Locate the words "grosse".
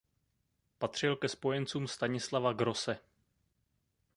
2.53-2.99